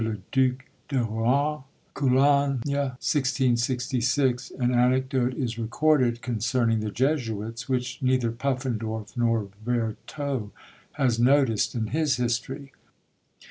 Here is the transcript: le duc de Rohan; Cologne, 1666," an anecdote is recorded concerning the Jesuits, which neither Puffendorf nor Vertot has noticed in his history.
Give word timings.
le 0.03 0.17
duc 0.31 0.67
de 0.89 0.97
Rohan; 1.03 1.61
Cologne, 1.93 2.59
1666," 2.65 4.49
an 4.57 4.73
anecdote 4.73 5.35
is 5.35 5.59
recorded 5.59 6.23
concerning 6.23 6.79
the 6.79 6.89
Jesuits, 6.89 7.69
which 7.69 8.01
neither 8.01 8.31
Puffendorf 8.31 9.15
nor 9.15 9.49
Vertot 9.63 10.49
has 10.93 11.19
noticed 11.19 11.75
in 11.75 11.85
his 11.85 12.17
history. 12.17 12.71